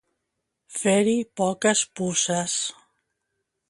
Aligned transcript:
Fer-hi 0.77 1.15
poques 1.43 1.85
puces. 2.01 2.61